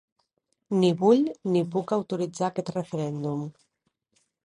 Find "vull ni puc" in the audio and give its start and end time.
1.01-1.95